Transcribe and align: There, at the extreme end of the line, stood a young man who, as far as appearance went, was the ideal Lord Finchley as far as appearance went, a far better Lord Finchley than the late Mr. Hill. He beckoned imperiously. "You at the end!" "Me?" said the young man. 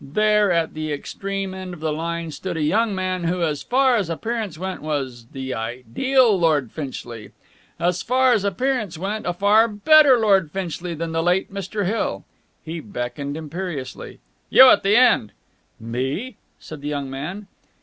There, 0.03 0.51
at 0.51 0.73
the 0.73 0.91
extreme 0.91 1.53
end 1.53 1.75
of 1.75 1.79
the 1.79 1.93
line, 1.93 2.31
stood 2.31 2.57
a 2.57 2.61
young 2.63 2.95
man 2.95 3.25
who, 3.25 3.43
as 3.43 3.61
far 3.61 3.95
as 3.97 4.09
appearance 4.09 4.57
went, 4.57 4.81
was 4.81 5.27
the 5.31 5.53
ideal 5.53 6.39
Lord 6.39 6.71
Finchley 6.71 7.33
as 7.79 8.01
far 8.01 8.33
as 8.33 8.43
appearance 8.43 8.97
went, 8.97 9.27
a 9.27 9.33
far 9.33 9.67
better 9.67 10.17
Lord 10.17 10.49
Finchley 10.51 10.95
than 10.95 11.11
the 11.11 11.21
late 11.21 11.53
Mr. 11.53 11.85
Hill. 11.85 12.23
He 12.65 12.79
beckoned 12.79 13.37
imperiously. 13.37 14.17
"You 14.49 14.71
at 14.71 14.81
the 14.81 14.95
end!" 14.95 15.33
"Me?" 15.79 16.37
said 16.59 16.81
the 16.81 16.87
young 16.89 17.07
man. 17.07 17.45